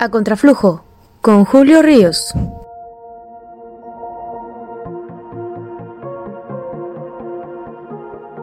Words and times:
A 0.00 0.10
Contraflujo, 0.10 0.84
con 1.20 1.44
Julio 1.44 1.82
Ríos. 1.82 2.32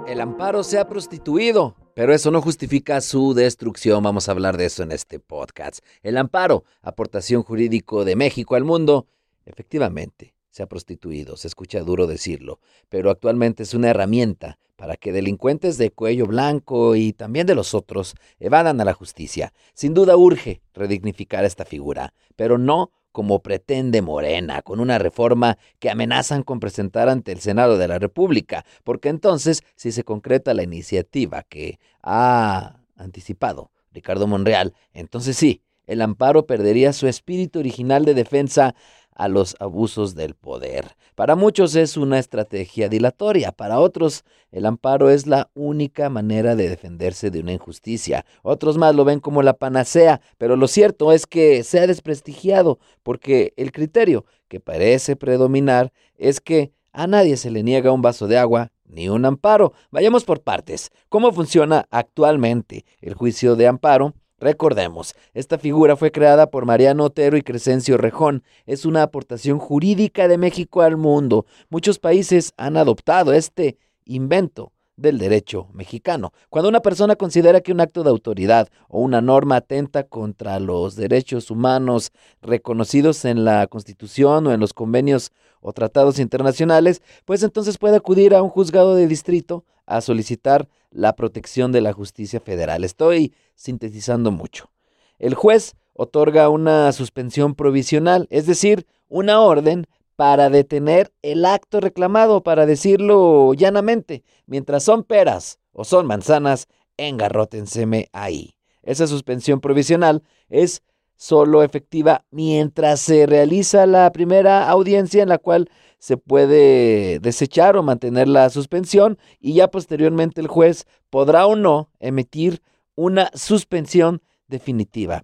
El 0.05 0.19
amparo 0.19 0.65
se 0.65 0.79
ha 0.79 0.89
prostituido, 0.89 1.77
pero 1.93 2.13
eso 2.13 2.29
no 2.29 2.41
justifica 2.41 2.99
su 2.99 3.33
destrucción. 3.33 4.03
Vamos 4.03 4.27
a 4.27 4.33
hablar 4.33 4.57
de 4.57 4.65
eso 4.65 4.83
en 4.83 4.91
este 4.91 5.21
podcast. 5.21 5.79
El 6.03 6.17
amparo, 6.17 6.65
aportación 6.81 7.41
jurídico 7.41 8.03
de 8.03 8.17
México 8.17 8.55
al 8.55 8.65
mundo, 8.65 9.07
efectivamente 9.45 10.34
se 10.55 10.63
ha 10.63 10.67
prostituido, 10.67 11.35
se 11.35 11.49
escucha 11.49 11.81
duro 11.81 12.07
decirlo, 12.07 12.61
pero 12.87 13.09
actualmente 13.09 13.61
es 13.61 13.73
una 13.73 13.89
herramienta 13.89 14.57
para 14.77 14.95
que 14.95 15.11
delincuentes 15.11 15.77
de 15.77 15.91
cuello 15.91 16.27
blanco 16.27 16.95
y 16.95 17.11
también 17.11 17.45
de 17.45 17.55
los 17.55 17.73
otros 17.73 18.15
evadan 18.39 18.79
a 18.79 18.85
la 18.85 18.93
justicia. 18.93 19.51
Sin 19.73 19.93
duda 19.93 20.15
urge 20.15 20.61
redignificar 20.73 21.43
esta 21.43 21.65
figura, 21.65 22.13
pero 22.37 22.57
no 22.57 22.91
como 23.11 23.41
pretende 23.41 24.01
Morena, 24.01 24.61
con 24.61 24.79
una 24.79 24.97
reforma 24.97 25.57
que 25.79 25.89
amenazan 25.89 26.41
con 26.41 26.61
presentar 26.61 27.09
ante 27.09 27.33
el 27.33 27.41
Senado 27.41 27.77
de 27.77 27.89
la 27.89 27.99
República, 27.99 28.65
porque 28.85 29.09
entonces, 29.09 29.61
si 29.75 29.91
se 29.91 30.05
concreta 30.05 30.53
la 30.53 30.63
iniciativa 30.63 31.43
que 31.43 31.79
ha 32.01 32.79
anticipado 32.95 33.71
Ricardo 33.91 34.25
Monreal, 34.25 34.73
entonces 34.93 35.35
sí, 35.35 35.63
el 35.87 36.01
amparo 36.01 36.45
perdería 36.47 36.93
su 36.93 37.07
espíritu 37.07 37.59
original 37.59 38.05
de 38.05 38.13
defensa 38.13 38.75
a 39.15 39.27
los 39.27 39.55
abusos 39.59 40.13
del 40.13 40.35
poder. 40.35 40.95
Para 41.15 41.35
muchos 41.35 41.75
es 41.75 41.97
una 41.97 42.19
estrategia 42.19 42.89
dilatoria, 42.89 43.51
para 43.51 43.79
otros 43.79 44.23
el 44.51 44.65
amparo 44.65 45.09
es 45.09 45.25
la 45.25 45.49
única 45.53 46.09
manera 46.09 46.55
de 46.55 46.69
defenderse 46.69 47.31
de 47.31 47.39
una 47.39 47.53
injusticia. 47.53 48.25
Otros 48.43 48.77
más 48.77 48.93
lo 48.93 49.05
ven 49.05 49.19
como 49.19 49.41
la 49.41 49.53
panacea, 49.53 50.21
pero 50.37 50.55
lo 50.55 50.67
cierto 50.67 51.11
es 51.11 51.25
que 51.25 51.63
se 51.63 51.79
ha 51.79 51.87
desprestigiado 51.87 52.79
porque 53.01 53.53
el 53.57 53.71
criterio 53.71 54.25
que 54.47 54.59
parece 54.59 55.15
predominar 55.15 55.91
es 56.17 56.39
que 56.39 56.71
a 56.91 57.07
nadie 57.07 57.37
se 57.37 57.51
le 57.51 57.63
niega 57.63 57.91
un 57.91 58.01
vaso 58.01 58.27
de 58.27 58.37
agua 58.37 58.71
ni 58.85 59.09
un 59.09 59.25
amparo. 59.25 59.73
Vayamos 59.91 60.23
por 60.23 60.41
partes. 60.41 60.91
¿Cómo 61.09 61.31
funciona 61.31 61.85
actualmente 61.89 62.85
el 63.01 63.13
juicio 63.13 63.55
de 63.55 63.67
amparo? 63.67 64.13
Recordemos, 64.37 65.15
esta 65.33 65.57
figura 65.57 65.95
fue 65.95 66.11
creada 66.11 66.51
por 66.51 66.65
Mariano 66.65 67.05
Otero 67.05 67.37
y 67.37 67.41
Crescencio 67.41 67.97
Rejón. 67.97 68.43
Es 68.65 68.85
una 68.85 69.01
aportación 69.01 69.59
jurídica 69.59 70.27
de 70.27 70.37
México 70.37 70.81
al 70.81 70.97
mundo. 70.97 71.45
Muchos 71.69 71.99
países 71.99 72.51
han 72.57 72.75
adoptado 72.75 73.31
este 73.31 73.77
invento 74.03 74.73
del 74.97 75.19
derecho 75.19 75.67
mexicano. 75.73 76.33
Cuando 76.49 76.67
una 76.67 76.81
persona 76.81 77.15
considera 77.15 77.61
que 77.61 77.71
un 77.71 77.79
acto 77.79 78.03
de 78.03 78.09
autoridad 78.09 78.67
o 78.89 78.99
una 78.99 79.21
norma 79.21 79.57
atenta 79.57 80.03
contra 80.03 80.59
los 80.59 80.95
derechos 80.97 81.49
humanos 81.49 82.11
reconocidos 82.41 83.23
en 83.23 83.45
la 83.45 83.67
Constitución 83.67 84.47
o 84.47 84.53
en 84.53 84.59
los 84.59 84.73
convenios 84.73 85.31
o 85.61 85.71
tratados 85.71 86.19
internacionales, 86.19 87.01
pues 87.23 87.41
entonces 87.41 87.77
puede 87.77 87.95
acudir 87.95 88.35
a 88.35 88.41
un 88.41 88.49
juzgado 88.49 88.95
de 88.95 89.07
distrito 89.07 89.63
a 89.85 90.01
solicitar 90.01 90.67
la 90.95 91.15
protección 91.15 91.71
de 91.71 91.81
la 91.81 91.93
justicia 91.93 92.39
federal. 92.39 92.83
Estoy 92.83 93.33
sintetizando 93.53 94.31
mucho. 94.31 94.71
El 95.19 95.35
juez 95.35 95.75
otorga 95.93 96.49
una 96.49 96.91
suspensión 96.93 97.53
provisional, 97.53 98.27
es 98.29 98.47
decir, 98.47 98.87
una 99.09 99.41
orden 99.41 99.85
para 100.15 100.49
detener 100.49 101.11
el 101.21 101.45
acto 101.45 101.81
reclamado, 101.81 102.41
para 102.43 102.65
decirlo 102.65 103.53
llanamente. 103.53 104.23
Mientras 104.45 104.83
son 104.83 105.03
peras 105.03 105.59
o 105.73 105.83
son 105.83 106.07
manzanas, 106.07 106.67
engarrótenseme 106.97 108.07
ahí. 108.13 108.55
Esa 108.81 109.07
suspensión 109.07 109.59
provisional 109.59 110.23
es 110.49 110.81
solo 111.17 111.63
efectiva 111.63 112.23
mientras 112.31 113.01
se 113.01 113.25
realiza 113.25 113.85
la 113.85 114.11
primera 114.11 114.69
audiencia 114.69 115.23
en 115.23 115.29
la 115.29 115.37
cual 115.37 115.69
se 116.05 116.17
puede 116.17 117.17
desechar 117.19 117.75
o 117.75 117.81
mantener 117.81 118.27
la 118.27 118.51
suspensión 118.51 119.17
y 119.39 119.55
ya 119.55 119.71
posteriormente 119.71 120.39
el 120.39 120.45
juez 120.45 120.85
podrá 121.09 121.47
o 121.47 121.55
no 121.55 121.89
emitir 121.99 122.61
una 122.93 123.31
suspensión 123.33 124.21
definitiva. 124.47 125.23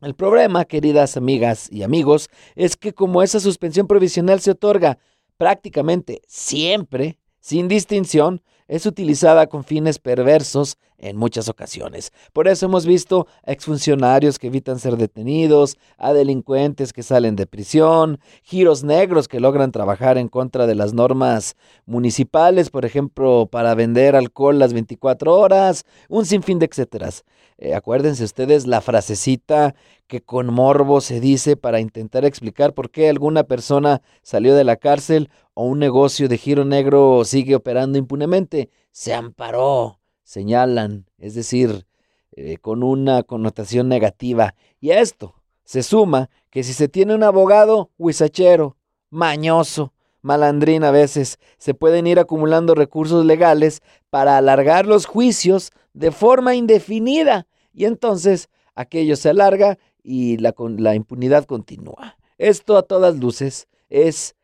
El 0.00 0.14
problema, 0.14 0.66
queridas 0.66 1.16
amigas 1.16 1.68
y 1.68 1.82
amigos, 1.82 2.28
es 2.54 2.76
que 2.76 2.92
como 2.92 3.24
esa 3.24 3.40
suspensión 3.40 3.88
provisional 3.88 4.38
se 4.38 4.52
otorga 4.52 4.98
prácticamente 5.36 6.22
siempre, 6.28 7.18
sin 7.40 7.66
distinción, 7.66 8.40
es 8.68 8.86
utilizada 8.86 9.48
con 9.48 9.64
fines 9.64 9.98
perversos 9.98 10.76
en 11.04 11.16
muchas 11.16 11.48
ocasiones. 11.48 12.12
Por 12.32 12.48
eso 12.48 12.66
hemos 12.66 12.86
visto 12.86 13.26
a 13.46 13.52
exfuncionarios 13.52 14.38
que 14.38 14.46
evitan 14.46 14.78
ser 14.78 14.96
detenidos, 14.96 15.76
a 15.98 16.12
delincuentes 16.12 16.92
que 16.92 17.02
salen 17.02 17.36
de 17.36 17.46
prisión, 17.46 18.18
giros 18.42 18.84
negros 18.84 19.28
que 19.28 19.38
logran 19.38 19.70
trabajar 19.70 20.16
en 20.16 20.28
contra 20.28 20.66
de 20.66 20.74
las 20.74 20.94
normas 20.94 21.56
municipales, 21.84 22.70
por 22.70 22.86
ejemplo, 22.86 23.46
para 23.50 23.74
vender 23.74 24.16
alcohol 24.16 24.58
las 24.58 24.72
24 24.72 25.34
horas, 25.34 25.84
un 26.08 26.24
sinfín 26.24 26.58
de 26.58 26.66
etcéteras. 26.66 27.24
Eh, 27.58 27.74
acuérdense 27.74 28.24
ustedes 28.24 28.66
la 28.66 28.80
frasecita 28.80 29.74
que 30.06 30.22
con 30.22 30.52
morbo 30.52 31.00
se 31.00 31.20
dice 31.20 31.56
para 31.56 31.80
intentar 31.80 32.24
explicar 32.24 32.72
por 32.72 32.90
qué 32.90 33.08
alguna 33.08 33.44
persona 33.44 34.02
salió 34.22 34.54
de 34.54 34.64
la 34.64 34.76
cárcel 34.76 35.30
o 35.52 35.64
un 35.64 35.78
negocio 35.78 36.28
de 36.28 36.38
giro 36.38 36.64
negro 36.64 37.24
sigue 37.24 37.54
operando 37.54 37.98
impunemente. 37.98 38.70
Se 38.90 39.14
amparó, 39.14 40.00
señalan, 40.24 41.06
es 41.18 41.34
decir, 41.34 41.86
eh, 42.32 42.56
con 42.58 42.82
una 42.82 43.22
connotación 43.22 43.88
negativa. 43.88 44.54
Y 44.80 44.90
a 44.90 45.00
esto 45.00 45.34
se 45.64 45.82
suma 45.82 46.30
que 46.50 46.62
si 46.62 46.72
se 46.72 46.88
tiene 46.88 47.14
un 47.14 47.22
abogado 47.22 47.90
huizachero, 47.98 48.76
mañoso, 49.10 49.92
malandrín 50.22 50.82
a 50.84 50.90
veces, 50.90 51.38
se 51.58 51.74
pueden 51.74 52.06
ir 52.06 52.18
acumulando 52.18 52.74
recursos 52.74 53.24
legales 53.24 53.82
para 54.10 54.36
alargar 54.36 54.86
los 54.86 55.06
juicios 55.06 55.70
de 55.92 56.10
forma 56.10 56.54
indefinida. 56.54 57.46
Y 57.72 57.84
entonces 57.84 58.48
aquello 58.74 59.16
se 59.16 59.30
alarga 59.30 59.78
y 60.02 60.38
la, 60.38 60.54
la 60.78 60.94
impunidad 60.94 61.44
continúa. 61.44 62.16
Esto 62.38 62.76
a 62.76 62.82
todas 62.82 63.16
luces 63.16 63.68
es 63.88 64.34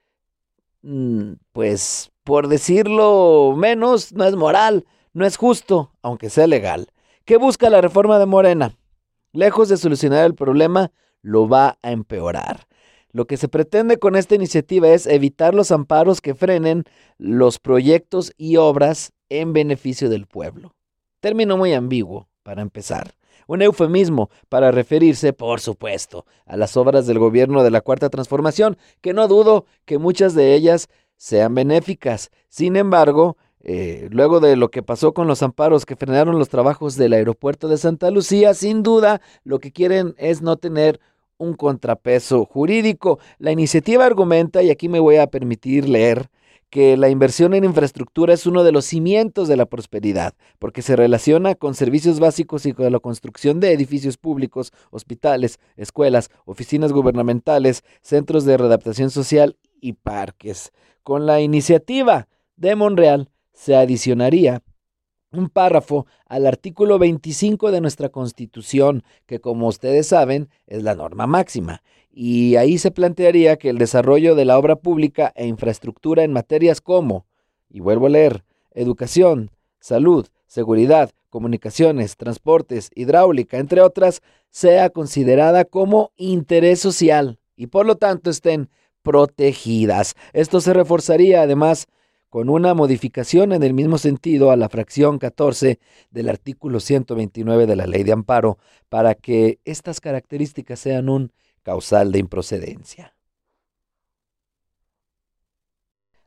Mm, 0.83 1.35
pues 1.53 2.11
por 2.25 2.49
decirlo 2.49 3.55
menos, 3.57 4.13
no 4.13 4.25
es 4.25 4.35
moral, 4.37 4.87
no 5.13 5.27
es 5.27 5.37
justo, 5.37 5.93
aunque 6.03 6.31
sea 6.31 6.47
legal. 6.47 6.89
¿Qué 7.25 7.37
busca 7.37 7.71
la 7.71 7.81
reforma 7.81 8.19
de 8.19 8.27
Morena? 8.27 8.77
Lejos 9.33 9.69
de 9.69 9.77
solucionar 9.77 10.25
el 10.25 10.35
problema, 10.35 10.93
lo 11.23 11.49
va 11.49 11.79
a 11.83 11.93
empeorar. 11.93 12.67
Lo 13.13 13.27
que 13.27 13.37
se 13.37 13.49
pretende 13.49 13.99
con 13.99 14.17
esta 14.17 14.35
iniciativa 14.35 14.89
es 14.89 15.07
evitar 15.07 15.55
los 15.55 15.73
amparos 15.73 16.21
que 16.21 16.35
frenen 16.35 16.85
los 17.19 17.59
proyectos 17.59 18.33
y 18.37 18.57
obras 18.57 19.13
en 19.29 19.53
beneficio 19.53 20.09
del 20.09 20.27
pueblo. 20.27 20.75
Término 21.21 21.57
muy 21.57 21.73
ambiguo, 21.75 22.29
para 22.43 22.63
empezar 22.63 23.15
un 23.51 23.63
eufemismo 23.63 24.31
para 24.49 24.71
referirse, 24.71 25.33
por 25.33 25.61
supuesto, 25.61 26.25
a 26.47 26.57
las 26.57 26.77
obras 26.77 27.09
del 27.09 27.19
gobierno 27.19 27.65
de 27.65 27.73
la 27.73 27.81
Cuarta 27.81 28.09
Transformación, 28.09 28.79
que 29.01 29.13
no 29.13 29.27
dudo 29.27 29.67
que 29.87 29.99
muchas 29.99 30.35
de 30.35 30.55
ellas 30.55 30.89
sean 31.17 31.57
benéficas. 31.57 32.31
Sin 32.49 32.77
embargo, 32.77 33.37
eh, 33.63 34.09
luego 34.11 34.41
de 34.41 34.57
lo 34.57 34.71
que 34.71 34.83
pasó 34.83 35.13
con 35.13 35.27
los 35.27 35.43
amparos 35.43 35.85
que 35.85 35.97
frenaron 35.97 36.39
los 36.39 36.49
trabajos 36.49 36.97
del 36.97 37.13
aeropuerto 37.13 37.69
de 37.69 37.77
Santa 37.77 38.11
Lucía, 38.11 38.55
sin 38.55 38.83
duda 38.83 39.21
lo 39.45 39.59
que 39.59 39.73
quieren 39.73 40.15
es 40.19 40.41
no 40.41 40.57
tener 40.57 41.01
un 41.37 41.55
contrapeso 41.55 42.45
jurídico. 42.45 43.19
La 43.39 43.53
iniciativa 43.53 44.07
argumenta, 44.07 44.63
y 44.63 44.71
aquí 44.71 44.89
me 44.89 45.01
voy 45.01 45.17
a 45.17 45.27
permitir 45.27 45.89
leer, 45.89 46.31
que 46.71 46.97
la 46.97 47.09
inversión 47.09 47.53
en 47.53 47.65
infraestructura 47.65 48.33
es 48.33 48.47
uno 48.47 48.63
de 48.63 48.71
los 48.71 48.85
cimientos 48.85 49.49
de 49.49 49.57
la 49.57 49.67
prosperidad, 49.67 50.35
porque 50.61 50.83
se 50.83 50.95
relaciona 50.95 51.57
con 51.57 51.75
servicios 51.75 52.21
básicos 52.21 52.65
y 52.65 52.73
con 52.73 52.91
la 52.91 53.01
construcción 53.01 53.59
de 53.59 53.73
edificios 53.73 54.17
públicos, 54.17 54.73
hospitales, 54.91 55.59
escuelas, 55.77 56.31
oficinas 56.45 56.93
gubernamentales, 56.93 57.83
centros 58.03 58.45
de 58.45 58.57
readaptación 58.57 59.11
social 59.11 59.57
y 59.81 59.95
parques. 59.95 60.73
Con 61.03 61.27
la 61.27 61.41
iniciativa 61.41 62.29
de 62.57 62.77
Monreal 62.77 63.29
se 63.53 63.77
adicionaría 63.77 64.63
un 65.33 65.49
párrafo 65.49 66.07
al 66.27 66.47
artículo 66.47 66.99
25 66.99 67.71
de 67.71 67.81
nuestra 67.81 68.09
Constitución, 68.09 69.05
que 69.27 69.41
como 69.41 69.69
ustedes 69.69 70.09
saben 70.09 70.49
es 70.67 70.83
la 70.83 70.95
norma 70.95 71.27
máxima, 71.27 71.83
y 72.11 72.57
ahí 72.57 72.79
se 72.79 72.91
plantearía 72.91 73.57
que 73.57 73.71
el 73.71 73.79
desarrollo 73.79 74.35
de 74.35 74.45
la 74.45 74.59
obra 74.59 74.77
pública 74.77 75.33
e 75.37 75.47
infraestructura 75.47 76.25
en 76.25 76.33
materias 76.33 76.81
como, 76.81 77.27
y 77.69 77.81
vuelvo 77.81 78.07
a 78.07 78.11
leer, 78.11 78.45
educación, 78.73 79.51
salud, 79.79 80.27
seguridad, 80.47 81.11
comunicaciones, 81.29 82.17
transportes, 82.17 82.91
hidráulica, 82.95 83.59
entre 83.59 83.81
otras, 83.81 84.23
sea 84.51 84.91
considerada 84.91 85.65
como 85.65 86.11
interés 86.17 86.81
social 86.81 87.39
y 87.55 87.69
por 87.69 87.87
lo 87.87 87.97
tanto 87.97 88.31
estén 88.31 88.69
protegidas. 89.03 90.17
Esto 90.33 90.61
se 90.61 90.73
reforzaría 90.73 91.43
además 91.43 91.87
con 92.31 92.49
una 92.49 92.75
modificación 92.75 93.53
en 93.53 93.65
el 93.65 93.75
mismo 93.75 93.99
sentido 93.99 94.53
a 94.53 94.57
la 94.57 94.69
fracción 94.69 95.19
14 95.19 95.81
del 96.11 96.29
artículo 96.29 96.79
129 96.81 97.67
de 97.67 97.77
la 97.77 97.87
ley 97.87 98.05
de 98.05 98.13
amparo 98.13 98.57
para 98.89 99.17
que 99.17 99.59
estas 99.65 100.01
características 100.01 100.79
sean 100.79 101.09
un 101.09 101.33
causal 101.63 102.13
de 102.13 102.21
improcedencia. 102.21 103.15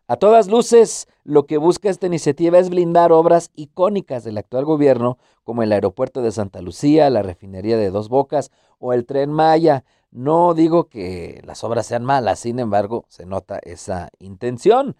A 0.06 0.18
todas 0.18 0.48
luces, 0.48 1.08
lo 1.24 1.46
que 1.46 1.58
busca 1.58 1.90
esta 1.90 2.08
iniciativa 2.08 2.60
es 2.60 2.70
blindar 2.70 3.14
obras 3.14 3.52
icónicas 3.56 4.26
del 4.26 4.38
actual 4.38 4.66
gobierno, 4.66 5.18
como 5.46 5.64
el 5.64 5.72
aeropuerto 5.72 6.22
de 6.22 6.34
Santa 6.34 6.62
Lucía, 6.62 7.10
la 7.10 7.24
refinería 7.24 7.78
de 7.78 7.90
Dos 7.90 8.10
Bocas 8.10 8.52
o 8.80 8.92
el 8.92 9.06
tren 9.06 9.32
Maya. 9.32 9.86
No 10.12 10.54
digo 10.54 10.90
que 10.90 11.42
las 11.46 11.64
obras 11.64 11.88
sean 11.88 12.04
malas, 12.04 12.40
sin 12.40 12.60
embargo, 12.60 13.06
se 13.08 13.26
nota 13.26 13.60
esa 13.64 14.10
intención, 14.20 14.98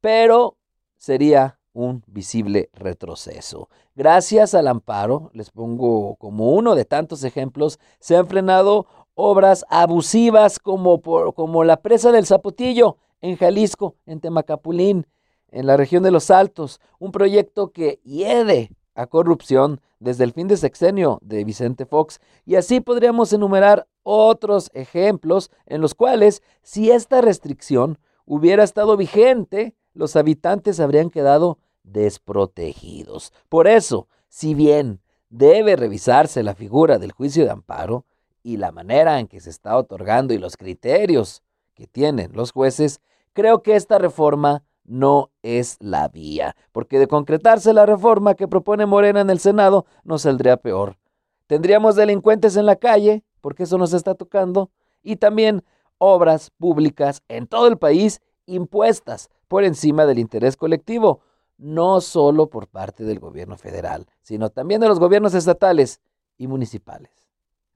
pero 0.00 0.56
sería 0.96 1.58
un 1.72 2.02
visible 2.06 2.70
retroceso. 2.72 3.68
Gracias 3.94 4.54
al 4.54 4.68
amparo, 4.68 5.30
les 5.34 5.50
pongo 5.50 6.16
como 6.16 6.52
uno 6.52 6.74
de 6.74 6.84
tantos 6.84 7.24
ejemplos, 7.24 7.78
se 8.00 8.16
han 8.16 8.26
frenado 8.26 8.86
obras 9.14 9.64
abusivas 9.68 10.58
como, 10.58 11.00
como 11.00 11.64
la 11.64 11.80
presa 11.80 12.10
del 12.12 12.26
Zapotillo, 12.26 12.96
en 13.20 13.36
Jalisco, 13.36 13.96
en 14.06 14.20
Temacapulín, 14.20 15.06
en 15.50 15.66
la 15.66 15.76
región 15.76 16.02
de 16.02 16.10
los 16.10 16.30
Altos, 16.30 16.80
un 16.98 17.12
proyecto 17.12 17.70
que 17.70 18.00
hiede 18.04 18.70
a 18.94 19.06
corrupción 19.06 19.80
desde 19.98 20.24
el 20.24 20.32
fin 20.32 20.48
de 20.48 20.56
sexenio 20.56 21.18
de 21.22 21.44
Vicente 21.44 21.86
Fox. 21.86 22.20
Y 22.46 22.54
así 22.54 22.80
podríamos 22.80 23.32
enumerar 23.32 23.86
otros 24.02 24.70
ejemplos 24.74 25.50
en 25.66 25.80
los 25.80 25.94
cuales, 25.94 26.42
si 26.62 26.90
esta 26.90 27.20
restricción 27.20 27.98
hubiera 28.24 28.64
estado 28.64 28.96
vigente, 28.96 29.74
los 29.94 30.16
habitantes 30.16 30.80
habrían 30.80 31.10
quedado 31.10 31.58
desprotegidos. 31.82 33.32
Por 33.48 33.66
eso, 33.66 34.08
si 34.28 34.54
bien 34.54 35.00
debe 35.28 35.76
revisarse 35.76 36.42
la 36.42 36.54
figura 36.54 36.98
del 36.98 37.12
juicio 37.12 37.44
de 37.44 37.50
amparo 37.50 38.04
y 38.42 38.56
la 38.56 38.72
manera 38.72 39.20
en 39.20 39.28
que 39.28 39.40
se 39.40 39.50
está 39.50 39.76
otorgando 39.76 40.34
y 40.34 40.38
los 40.38 40.56
criterios 40.56 41.42
que 41.74 41.86
tienen 41.86 42.32
los 42.34 42.52
jueces, 42.52 43.00
creo 43.32 43.62
que 43.62 43.76
esta 43.76 43.98
reforma 43.98 44.64
no 44.84 45.30
es 45.42 45.76
la 45.80 46.08
vía, 46.08 46.56
porque 46.72 46.98
de 46.98 47.06
concretarse 47.06 47.72
la 47.72 47.86
reforma 47.86 48.34
que 48.34 48.48
propone 48.48 48.86
Morena 48.86 49.20
en 49.20 49.30
el 49.30 49.38
Senado, 49.38 49.86
nos 50.02 50.22
saldría 50.22 50.56
peor. 50.56 50.98
Tendríamos 51.46 51.96
delincuentes 51.96 52.56
en 52.56 52.66
la 52.66 52.76
calle, 52.76 53.22
porque 53.40 53.64
eso 53.64 53.78
nos 53.78 53.92
está 53.92 54.14
tocando, 54.14 54.70
y 55.02 55.16
también 55.16 55.62
obras 55.98 56.50
públicas 56.50 57.22
en 57.28 57.46
todo 57.46 57.68
el 57.68 57.78
país 57.78 58.20
impuestas 58.54 59.30
por 59.48 59.64
encima 59.64 60.06
del 60.06 60.18
interés 60.18 60.56
colectivo, 60.56 61.20
no 61.58 62.00
solo 62.00 62.48
por 62.48 62.68
parte 62.68 63.04
del 63.04 63.18
gobierno 63.18 63.56
federal, 63.56 64.06
sino 64.22 64.50
también 64.50 64.80
de 64.80 64.88
los 64.88 64.98
gobiernos 64.98 65.34
estatales 65.34 66.00
y 66.38 66.46
municipales. 66.46 67.12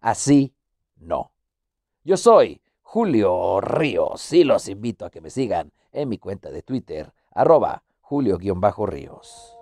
Así 0.00 0.54
no. 0.96 1.32
Yo 2.02 2.16
soy 2.16 2.60
Julio 2.82 3.60
Ríos 3.60 4.32
y 4.32 4.44
los 4.44 4.68
invito 4.68 5.04
a 5.04 5.10
que 5.10 5.20
me 5.20 5.30
sigan 5.30 5.72
en 5.92 6.08
mi 6.08 6.18
cuenta 6.18 6.50
de 6.50 6.62
Twitter, 6.62 7.12
arroba 7.32 7.82
Julio-Ríos. 8.00 9.53